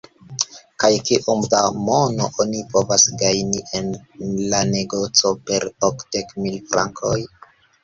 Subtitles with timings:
[0.83, 3.93] kaj kiom da mono oni povas gajni en
[4.55, 7.17] la negoco per okdek mil frankoj?